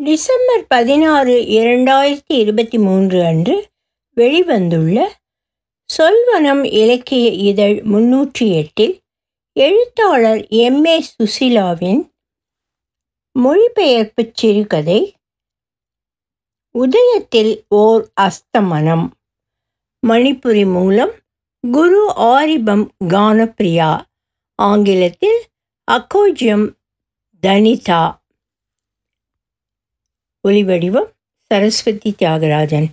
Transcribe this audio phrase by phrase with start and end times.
[0.00, 3.70] December பதினாறு இரண்டாயிரத்தி இருபத்தி மூன்று அன்று
[4.16, 4.96] வெளிவந்துள்ள
[5.90, 8.94] சொல்வனம் இலக்கிய இதழ் முன்னூற்றி எட்டில்
[9.56, 10.84] எழுத்தாளர் எம்.
[10.84, 11.04] ஏ.
[11.10, 12.02] சுசிலாவின்
[13.36, 15.16] மொழிபெயர்ப்புச் சிறுகதை
[16.74, 19.06] உதயத்தில் ஓர் அஸ்தமனம்
[20.06, 21.14] மணிப்புரி மூலம்
[21.70, 23.92] குரு ஆரிபம் கானப்பிரியா
[24.58, 25.40] ஆங்கிலத்தில்
[25.88, 26.66] அக்கோஜியம்
[27.42, 28.02] தனிதா
[30.48, 31.10] ஒலிவடிவம்
[31.42, 32.86] சரஸ்வதி தியாகராஜன்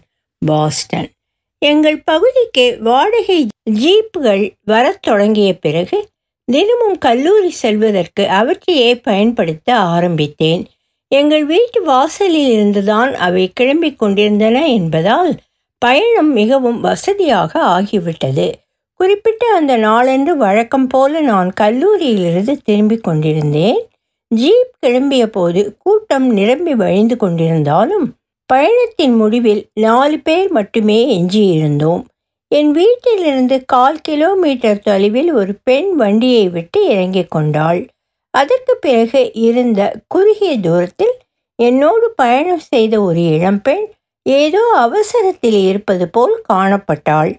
[0.46, 1.10] பாஸ்டன்.
[1.58, 6.10] எங்கள் பகுதிக்கு வாடகை ஜீப்புகள் வரத் தொடங்கிய பிறகு
[6.44, 10.68] தினமும் கல்லூரி செல்வதற்கு அவற்றையே பயன்படுத்த ஆரம்பித்தேன்.
[11.08, 15.40] எங்கள் வீட்டு வாசலில் இருந்துதான் அவை கிளம்பிக் கொண்டிருந்தன என்பதால்
[15.78, 18.52] பயணம் மிகவும் வசதியாக ஆகிவிட்டது.
[18.94, 23.91] குறிப்பிட்ட அந்த நாளன்று வழக்கம் போல நான் கல்லூரியிலிருந்து திரும்பிக் கொண்டிருந்தேன்.
[24.32, 28.06] ஜீப் கிளம்பிய போது கூட்டம் நிரம்பி வழிந்து கொண்டிருந்தாலும்
[28.46, 32.04] பயணத்தின் முடிவில் நாலு பேர் மட்டுமே எஞ்சியிருந்தோம்.
[32.48, 37.82] என் வீட்டிலிருந்து கால் கிலோமீட்டர் தொலைவில் ஒரு பெண் வண்டியை விட்டு இறங்கிக் கொண்டாள்.
[38.30, 41.16] அதற்கு பிறகு இருந்த குறுகிய தூரத்தில்
[41.56, 43.86] என்னோடு பயணம் செய்த ஒரு இளம்பெண்
[44.24, 47.32] ஏதோ அவசரத்தில் இருப்பது போல் காணப்பட்டாள்.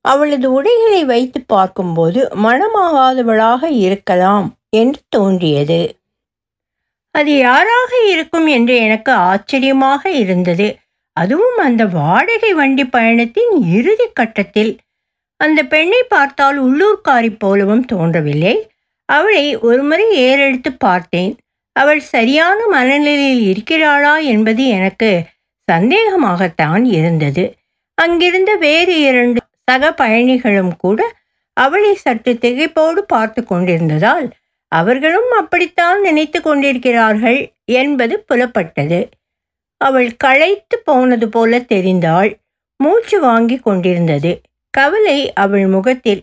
[0.00, 5.80] அவளது உடைகளை வைத்து பார்க்கும்போது மனமாகாதவளாக இருக்கலாம் என்று தோன்றியது.
[7.10, 10.78] அது யாராக இருக்கும் என்று எனக்கு ஆச்சரியமாக இருந்தது.
[11.12, 14.72] அதுவும் அந்த வாடகை வண்டி பயணத்தின் இறுதி கட்டத்தில்.
[15.36, 18.54] அந்த பெண்ணை பார்த்தால் உள்ளூர்காரி போலவும் தோன்றவில்லை.
[19.08, 21.32] அவளை ஒருமுறை ஏறெடுத்து பார்த்தேன்.
[21.72, 25.10] அவள் சரியான மனநிலையில் இருக்கிறாளா என்பது எனக்கு
[25.72, 27.44] சந்தேகமாகத்தான் இருந்தது.
[27.94, 31.00] அங்கிருந்த வேறு இரண்டு சக பயணிகளும் கூட
[31.56, 34.26] அவளை சற்று திகைப்போடு பார்த்து கொண்டிருந்ததால்
[34.72, 39.00] அவர்களும் அப்படித்தான் நினைத்து கொண்டிருக்கிறார்கள் என்பது புலப்பட்டது.
[39.76, 42.30] அவள் களைத்து போனது போல தெரிந்தாள்.
[42.76, 44.40] மூச்சு வாங்கி கொண்டிருந்தது.
[44.70, 46.22] கவலை அவள் முகத்தில்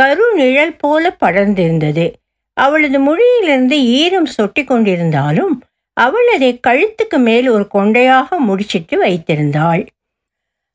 [0.00, 2.12] கருநிழல் போல படர்ந்திருந்தது.
[2.56, 5.54] அவளது மொழியிலிருந்து ஈரம் சொட்டி கொண்டிருந்தாலும்
[5.96, 9.86] அவள் அதை கழுத்துக்கு மேல் ஒரு கொண்டையாக முடிச்சிட்டு வைத்திருந்தாள்.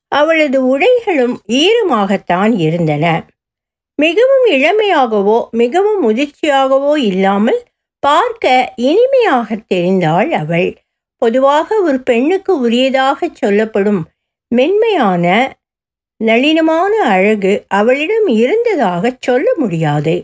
[0.08, 3.04] அவளது உடைகளும் ஈரமாகத்தான் இருந்தன.
[3.98, 7.60] மிகவும் இளமையாகவோ மிகவும் முதிர்ச்சியாகவோ இல்லாமல்
[8.02, 10.70] பார்க்க இனிமையாக தெரிந்தாள் அவள்.
[11.22, 14.02] பொதுவாக ஒரு பெண்ணுக்கு உரியதாக சொல்லப்படும்
[14.52, 15.26] மென்மையான
[16.20, 20.14] நளினமான அழகு அவளிடம் இருந்ததாக சொல்ல முடியாது.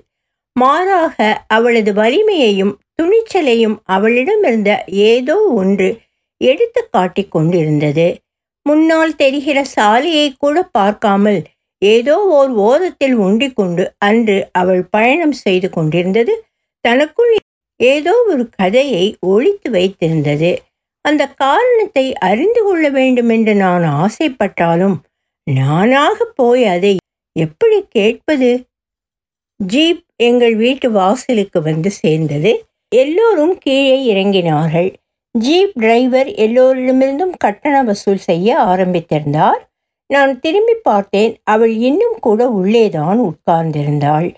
[0.56, 1.16] மாறாக
[1.46, 4.70] அவளது வலிமையையும் துணிச்சலையும் அவளிடம் இருந்த
[5.06, 5.88] ஏதோ ஒன்று
[6.40, 8.08] எடுத்து காட்டிக் கொண்டிருந்தது.
[8.66, 11.40] முன்னால் தெரிகிற சாலையை கூட பார்க்காமல்
[11.82, 16.34] ஏதோ ஓர் ஓரத்தில் ஒண்டிக்கொண்டு அன்று அவள் பயணம் செய்து கொண்டிருந்தது.
[16.80, 17.32] தனக்குள்
[17.80, 20.56] ஏதோ ஒரு கதையை ஒழித்து வைத்திருந்தது.
[21.04, 24.96] அந்த காரணத்தை அறிந்து கொள்ள வேண்டுமென்று நான் ஆசைப்பட்டாலும்
[25.46, 26.96] நானாக போய் அதை
[27.36, 28.50] எப்படி கேட்பது?
[29.66, 32.52] ஜீப் எங்கள் வீட்டு வாசலுக்கு வந்து சேர்ந்தது.
[32.88, 34.94] எல்லோரும் கீழே இறங்கினார்கள்.
[35.38, 39.60] ஜீப் டிரைவர் எல்லோரிடமிருந்தும் கட்டண வசூல் செய்ய ஆரம்பித்திருந்தார்.
[40.10, 41.36] நான் திரும்பி பார்த்தேன்.
[41.44, 44.34] அவள் இன்னும் கூட உள்ளேதான் உட்கார்ந்திருந்தாள்.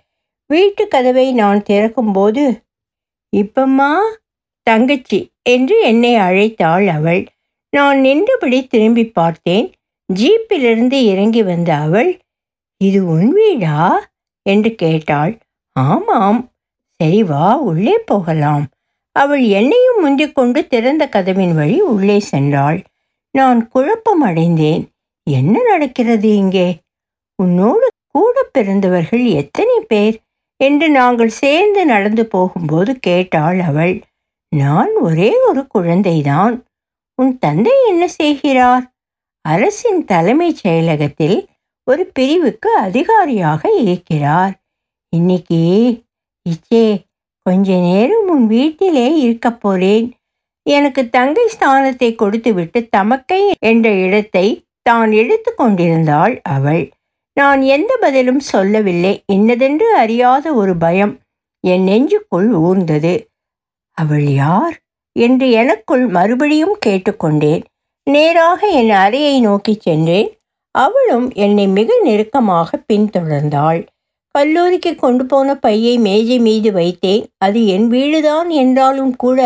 [0.46, 2.60] வீட்டு கதவை நான் திறக்கும்போது
[3.36, 3.92] இப்பம்மா
[4.62, 7.26] தங்கச்சி என்று என்னை அழைத்தாள் அவள்.
[7.70, 9.72] நான் நின்றபடி திரும்பி பார்த்தேன்.
[10.14, 12.18] ஜீப்பிலிருந்து இறங்கி வந்த அவள்
[12.76, 14.10] இது உன் வீடா?
[14.42, 15.38] என்று கேட்டாள்.
[15.72, 16.50] ஆமாம்.
[16.96, 18.68] சரி வா உள்ளே போகலாம்.
[19.12, 22.84] அவள் என்னையும் முந்திக் கொண்டு திறந்த கதவின் வழி உள்ளே சென்றாள்.
[23.30, 24.91] நான் குழப்பம் அடைந்தேன்
[25.30, 26.78] என்ன நடக்கிறது இங்கே?
[27.42, 30.20] உன்னோடு கூட பிறந்தவர்கள் எத்தனை பேர்?
[30.56, 34.02] என்று நாங்கள் சேர்ந்து நடந்து போகும்போது கேட்டாள் அவள்.
[34.56, 36.60] நான் ஒரே ஒரு குழந்தைதான்.
[37.14, 38.92] உன் தந்தை என்ன செய்கிறார்?
[39.48, 41.46] அரசின் தலைமைச் செயலகத்தில்
[41.84, 44.60] ஒரு பிரிவுக்கு அதிகாரியாக இருக்கிறார்.
[45.08, 45.62] இன்னைக்கு
[46.50, 47.04] இச்சே
[47.42, 50.12] கொஞ்ச நேரம் உன் வீட்டிலே இருக்கப் போறேன்.
[50.62, 56.90] எனக்கு தங்கை ஸ்தானத்தை கொடுத்துவிட்டு தமக்கை என்ற இடத்தை தான் இழுத்து கொண்டிருந்தாள் அவள்.
[57.34, 59.24] நான் எந்த பதிலும் சொல்லவில்லை.
[59.32, 61.18] என்னதென்று அறியாத ஒரு பயம்
[61.60, 63.14] என் நெஞ்சுக்குள் ஊர்ந்தது.
[63.90, 64.76] அவள் யார்?
[65.12, 67.62] என்று எனக்குள் மறுபடியும் கேட்டுக்கொண்டேன்.
[68.06, 70.30] நேராக என் அறையை நோக்கி சென்றேன்.
[70.70, 73.86] அவளும் என்னை மிக நெருக்கமாக பின்தொடர்ந்தாள்.
[74.34, 77.24] கல்லூரிக்கு கொண்டு போன பையை மேஜை மீது வைத்தேன்.
[77.38, 79.40] அது என் வீடுதான் என்றாலும் கூட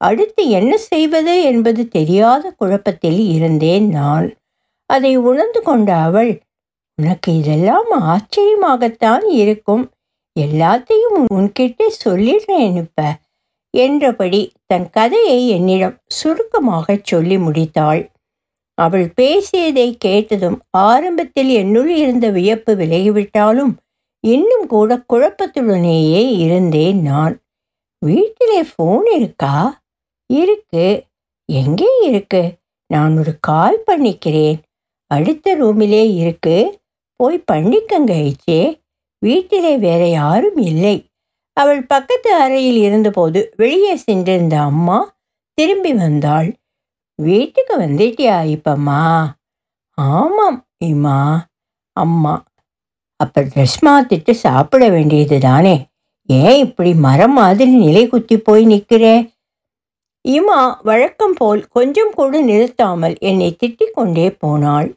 [0.00, 4.28] அடுத்து என்ன செய்வது என்பது தெரியாத குழப்பத்தில் இருந்தேன் நான்.
[4.86, 6.40] அதை உணர்ந்து கொண்ட அவள்
[7.02, 9.90] உனக்கு இதெல்லாம் ஆச்சரியமாகத்தான் இருக்கும்.
[10.40, 13.18] எல்லாத்தையும் உன்கிட்ட சொல்லிடுறேன் இப்ப
[13.70, 18.10] என்றபடி தன் கதையை என்னிடம் சுருக்கமாகச் சொல்லி முடித்தாள்.
[18.74, 23.72] அவள் பேசியதை கேட்டதும் ஆரம்பத்தில் என்னுள் இருந்த வியப்பு விலகிவிட்டாலும்
[24.26, 27.40] இன்னும் கூட குழப்பத்துடனேயே இருந்தேன் நான்.
[28.04, 29.80] வீட்டிலே ஃபோன் இருக்கா?
[30.26, 31.04] இருக்கு.
[31.52, 32.54] எங்கே இருக்கு?
[32.86, 34.58] நான் ஒரு கால் பண்ணிக்கிறேன்.
[35.16, 36.56] அடுத்த ரூமிலே இருக்கு.
[37.20, 38.60] போய் பண்ணிக்கங்க ஐச்சே
[39.22, 40.96] வீட்டிலே வேற யாரும் இல்லை.
[41.56, 44.98] அவள் பக்கத்து அறையில் இருந்தபோது வெளியே சென்றிருந்த அம்மா
[45.58, 46.48] திரும்பி வந்தாள்.
[47.18, 49.02] வீட்டுக்கு வந்துட்டியா இப்பம்மா?
[49.98, 51.18] ஆமாம் இம்மா.
[51.96, 52.34] அம்மா
[53.20, 55.74] அப்போ ட்ரெஸ் மாற்றிட்டு சாப்பிட வேண்டியது தானே?
[56.28, 59.14] ஏன் இப்படி மரம் மாதிரி நிலை குத்தி போய் நிற்கிறே
[60.24, 64.88] இமா வழக்கம் போல் கொஞ்சம் கூட நிறுத்தாமல் என்னை திட்டிக் கொண்டே போனாள்.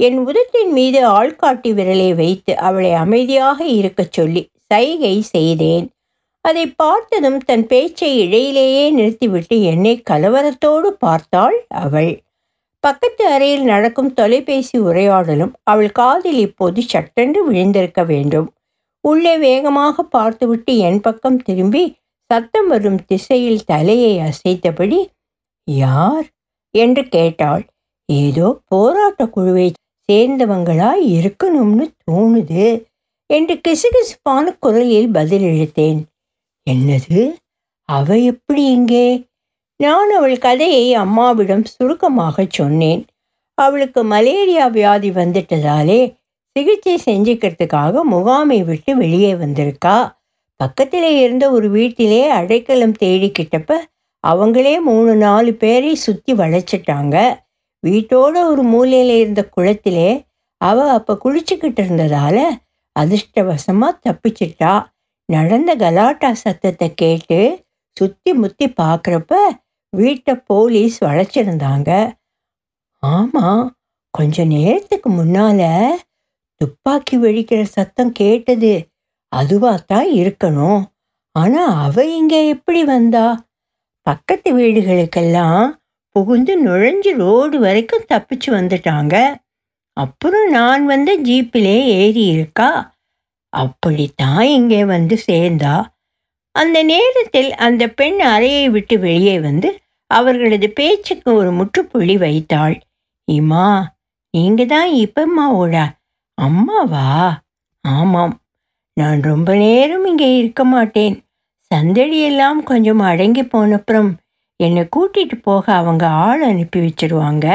[0.00, 5.86] என் உதட்டின் மீது ஆள்காட்டி விரலை வைத்து அவளை அமைதியாக இருக்கச் சொல்லி சைகை செய்தேன்.
[6.40, 12.12] அதை பார்த்ததும் தன் பேச்சை இடையிலேயே நிறுத்திவிட்டு என்னை கலவரத்தோடு பார்த்தாள் அவள்.
[12.80, 18.48] பக்கத்து அறையில் நடக்கும் தொலைபேசி உரையாடலும் அவள் காதில் இப்போது சட்டென்று விழுந்திருக்க வேண்டும்.
[19.00, 21.84] உள்ளே வேகமாக பார்த்துவிட்டு என் பக்கம் திரும்பி
[22.30, 25.00] சத்தம் வரும் திசையில் தலையை அசைத்தபடி
[25.64, 26.26] யார்?
[26.74, 27.64] என்று கேட்டாள்.
[28.08, 29.72] ஏதோ போராட்ட குழுவை
[30.12, 32.84] சேர்ந்தவங்களாய் இருக்கணும்னு தோணுது
[33.26, 36.02] என்று கிசுகிசுப்பான குரலில் பதிலளித்தேன்
[36.70, 37.32] என்னது?
[37.88, 39.26] அவ எப்படி இங்கே?
[39.76, 43.06] நான் அவள் கதையை அம்மாவிடம் சுருக்கமாக சொன்னேன்.
[43.54, 46.14] அவளுக்கு மலேரியா வியாதி வந்துட்டதாலே
[46.52, 50.16] சிகிச்சை செஞ்சுக்கிறதுக்காக முகாமை விட்டு வெளியே வந்திருக்கா?
[50.56, 53.72] பக்கத்திலே இருந்த ஒரு வீட்டிலே அடைக்கலம் தேடிக்கிட்டப்ப
[54.26, 57.43] அவங்களே மூணு நாலு பேரை சுற்றி வளைச்சிட்டாங்க.
[57.84, 60.10] வீட்டோட ஒரு மூலையில் இருந்த குளத்திலே
[60.60, 62.36] அவ அப்போ குளிச்சுக்கிட்டு இருந்ததால
[62.96, 64.72] அதிர்ஷ்டவசமாக தப்பிச்சிட்டா.
[65.28, 67.38] நடந்த கலாட்டா சத்தத்தை கேட்டு
[67.96, 69.34] சுற்றி முத்தி பார்க்குறப்ப
[69.92, 71.90] வீட்டை போலீஸ் வளைச்சிருந்தாங்க.
[73.02, 73.64] ஆமாம்
[74.14, 75.66] கொஞ்ச நேரத்துக்கு முன்னால்
[76.60, 78.74] துப்பாக்கி வெடிக்கிற சத்தம் கேட்டது.
[79.32, 80.82] அதுவாக தான் இருக்கணும்.
[81.36, 83.26] ஆனால் அவ இங்கே எப்படி வந்தா?
[84.06, 85.64] பக்கத்து வீடுகளுக்கெல்லாம்
[86.16, 89.14] புகுந்து நுழைஞ்சு ரோடு வரைக்கும் தப்பிச்சு வந்துட்டாங்க.
[89.96, 92.68] அப்புறம் நான் வந்த ஜீப்பிலே ஏறி இருக்கா?
[93.52, 95.74] அப்படித்தான் இங்கே வந்து சேர்ந்தா.
[96.54, 99.68] அந்த நேரத்தில் அந்த பெண் அறையை விட்டு வெளியே வந்து
[100.10, 102.76] அவர்களது பேச்சுக்கு ஒரு முற்றுப்புள்ளி வைத்தாள்.
[103.28, 103.66] இம்மா
[104.34, 105.76] நீங்க தான் இப்பம்மாவோட
[106.38, 107.08] அம்மாவா?
[107.84, 108.34] ஆமாம்
[108.96, 111.14] நான் ரொம்ப நேரம் இங்கே இருக்க மாட்டேன்.
[111.70, 114.10] சந்தடியெல்லாம் கொஞ்சம் அடங்கி போனப்புறம்
[114.56, 117.46] என்னை கூட்டிட்டு போக அவங்க ஆள் அனுப்பி வச்சிருவாங்க.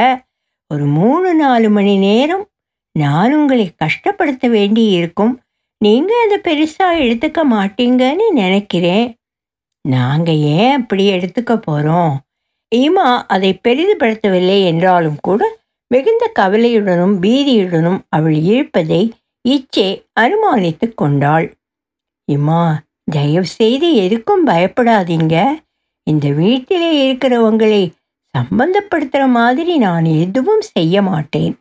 [0.70, 2.44] ஒரு மூணு நாலு மணி நேரம்
[2.92, 5.40] நான் உங்களை கஷ்டப்படுத்த வேண்டி இருக்கும்.
[5.78, 9.06] நீங்கள் அதை பெருசாக எடுத்துக்க மாட்டீங்கன்னு நினைக்கிறேன்.
[9.88, 12.14] நாங்கள் ஏன் அப்படி எடுத்துக்க போகிறோம்
[12.76, 15.42] ஈமா அதை பெரிதுபடுத்தவில்லை என்றாலும் கூட
[15.90, 19.12] மிகுந்த கவலையுடனும் பீதியுடனும் அவள் இருப்பதை
[19.48, 19.88] இச்சே
[20.20, 21.46] அனுமானித்து கொண்டாள்.
[22.32, 22.62] இம்மா
[23.04, 25.36] தயவு செய்து எதுக்கும் பயப்படாதீங்க.
[26.06, 27.82] இந்த வீட்டிலே இருக்கிறவங்களை
[28.34, 31.54] சம்பந்தப்படுத்துகிற மாதிரி நான் எதுவும் செய்ய மாட்டேன்.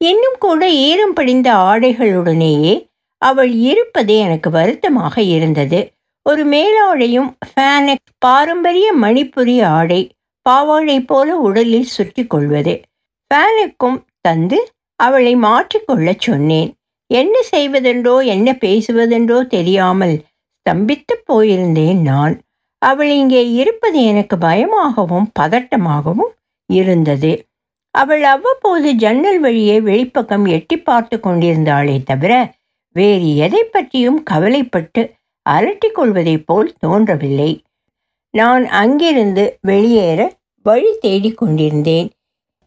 [0.00, 2.74] இன்னும் கூட ஈரம் படிந்த ஆடைகளுடனேயே
[3.22, 5.80] அவள் இருப்பது எனக்கு வருத்தமாக இருந்தது.
[6.26, 10.00] ஒரு மேலாடையும் ஃபேனக் பாரம்பரிய மணிப்புரி ஆடை
[10.42, 12.74] பாவாடை போல உடலில் சுற்றி கொள்வது.
[13.30, 14.58] ஃபேனுக்கும் தந்து
[15.00, 16.70] அவளை மாற்றிக்கொள்ளச் சொன்னேன்.
[17.10, 20.16] என்ன செய்வதென்றோ என்ன பேசுவதென்றோ தெரியாமல்
[20.60, 22.34] ஸ்தம்பித்து போயிருந்தேன் நான்.
[22.82, 26.32] அவள் இங்கே இருப்பது எனக்கு பயமாகவும் பதட்டமாகவும்
[26.66, 27.32] இருந்தது.
[27.94, 32.54] அவள் அவ்வப்போது ஜன்னல் வழியே வெளிப்பக்கம் எட்டி பார்த்து கொண்டிருந்தாளே தவிர
[32.96, 35.02] வேறு எதை பற்றியும் கவலைப்பட்டு
[35.46, 37.64] அலட்டிக் கொள்வதைப் போல் தோன்றவில்லை.
[38.34, 40.20] நான் அங்கிருந்து வெளியேற
[40.66, 42.08] வழி தேடிக் கொண்டிருந்தேன்.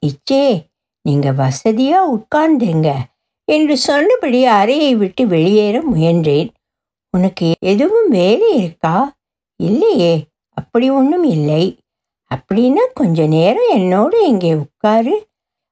[0.03, 0.45] இச்சே
[1.05, 2.89] நீங்க வசதியா உட்கார்ந்துங்க
[3.47, 6.49] என்று சொன்னபடி அறையை விட்டு வெளியேற முயன்றேன்.
[7.09, 9.15] உனக்கு எதுவும் வேலை இருக்கா?
[9.59, 10.13] இல்லையே
[10.57, 11.63] அப்படி ஒன்றும் இல்லை.
[12.31, 15.15] அப்படின்னா கொஞ்ச நேரம் என்னோடு இங்கே உட்காரு.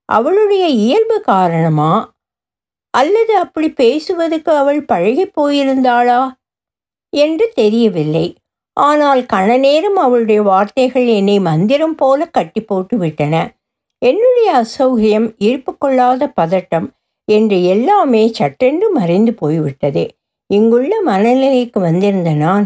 [0.10, 2.14] அவளுடைய இயல்பு காரணமா?
[2.94, 6.22] அல்லது அப்படி பேசுவதற்கு அவள் பழகி போயிருந்தாளா?
[7.14, 8.36] என்று தெரியவில்லை.
[8.78, 13.36] ஆனால் கண நேரம் அவளுடைய வார்த்தைகள் என்னை மந்திரம் போல கட்டி போட்டு விட்டன
[14.02, 16.88] என்னுடைய அசௌகரியம் இருப்பு கொள்ளாத பதட்டம்
[17.28, 20.04] என்று எல்லாமே சட்டென்று மறைந்து போய்விட்டது.
[20.50, 22.66] இங்குள்ள மனநிலைக்கு வந்திருந்த நான்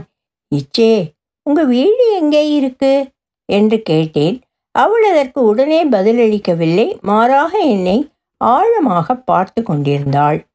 [0.55, 1.11] இச்சே
[1.49, 3.09] உங்க வீடு எங்கே இருக்கு?
[3.45, 4.41] என்று கேட்டேன்.
[4.71, 7.01] அவள் அதற்கு உடனே பதிலளிக்கவில்லை.
[7.01, 10.47] மாறாக என்னை ஆழமாக பார்த்து கொண்டிருந்தாள்.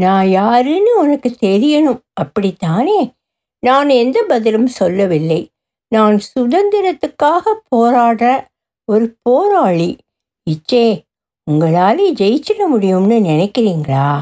[0.00, 2.00] நான் யாருன்னு உனக்கு தெரியணும்.
[2.12, 3.12] அப்படித்தானே?
[3.58, 5.50] நான் எந்த பதிலும் சொல்லவில்லை.
[5.88, 8.46] நான் சுதந்திரத்துக்காக போராடுற
[8.84, 9.96] ஒரு போராளி.
[10.50, 11.02] இச்சே
[11.50, 14.20] உங்களால் ஜெயிச்சிட முடியும்னு நினைக்கிறீங்களா?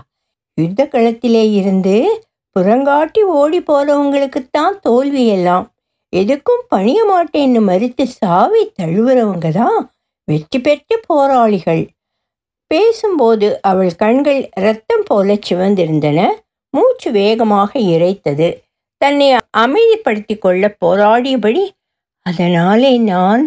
[0.54, 2.24] யுத்த களத்திலே இருந்து
[2.56, 5.66] புறங்காட்டி ஓடி போகிறவங்களுக்குத்தான் தோல்வி எல்லாம்
[6.12, 9.80] எதுக்கும் பணிய மாட்டேன்னு மறுத்து சாவி தழுவுறவங்க தான்
[10.28, 11.82] வெற்றி பெற்ற போராளிகள்.
[12.66, 16.20] பேசும்போது அவள் கண்கள் ரத்தம் போல சிவந்திருந்தன.
[16.74, 18.48] மூச்சு வேகமாக இறைத்தது.
[19.00, 21.64] தன்னை அமைதிப்படுத்தி கொள்ள போராடியபடி
[22.26, 23.42] அதனாலே நான்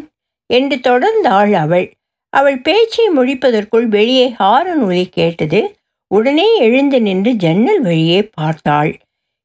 [0.49, 1.87] என்று தொடர்ந்தாள் அவள்.
[2.33, 5.61] அவள் பேச்சை முடிப்பதற்குள் வெளியே ஹாரன் ஒலி கேட்டது.
[6.11, 8.91] உடனே எழுந்து நின்று ஜன்னல் வழியே பார்த்தாள்.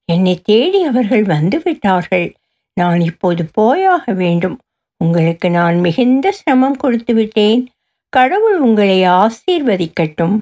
[0.08, 2.28] என்னை தேடி அவர்கள் வந்து விட்டார்கள்
[2.76, 4.56] நான் இப்போது போயாக வேண்டும்.
[5.00, 7.62] உங்களுக்கு நான் மிகுந்த சிரமம் கொடுத்து விட்டேன்.
[8.12, 10.36] கடவுள் உங்களை ஆசீர்வதிக்கட்டும்.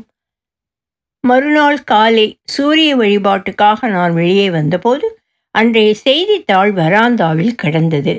[1.25, 5.07] மறுநாள் காலை சூரிய வழிபாட்டுக்காக நான் வெளியே வந்தபோது
[5.55, 8.15] அன்றைய செய்தித்தாள் வராந்தாவில் கிடந்தது.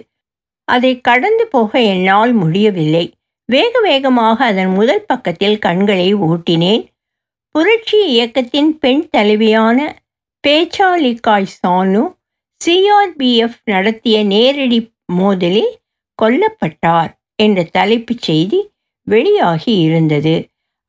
[0.68, 3.06] அதை கடந்து போக என்னால் முடியவில்லை.
[3.50, 6.84] வேக வேகமாக அதன் முதல் பக்கத்தில் கண்களை ஓட்டினேன்
[7.60, 9.78] புரட்சி இயக்கத்தின் பெண் தலைவியான
[10.44, 12.04] பேச்சாலிக்காய் சானு
[12.62, 14.78] சிஆர்பிஎஃப் நடத்திய நேரடி
[15.14, 15.74] மோதலில்
[16.20, 18.60] கொல்லப்பட்டார் என்ற தலைப்புச் செய்தி
[19.08, 20.36] வெளியாகி இருந்தது.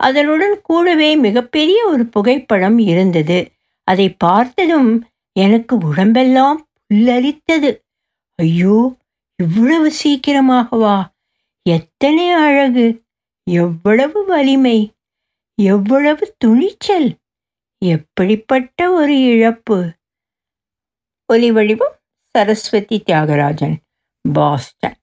[0.00, 3.38] அதனுடன் கூடவே மிகப்பெரிய ஒரு புகைப்படம் இருந்தது.
[3.88, 4.92] அதை பார்த்ததும்
[5.36, 7.72] எனக்கு உடம்பெல்லாம் புல்லரித்தது.
[8.38, 8.78] ஐயோ
[9.38, 10.96] இவ்வளவு சீக்கிரமாகவா?
[11.66, 12.86] எத்தனை அழகு
[13.46, 14.78] எவ்வளவு வலிமை!
[15.62, 17.16] எவ்வளவு துணிச்சல்.
[17.84, 19.78] எப்படிப்பட்ட ஒரு இழப்பு.
[21.26, 23.76] ஒலி வடிவம் சரஸ்வதி தியாகராஜன்
[24.32, 24.99] பாஸ்டன்.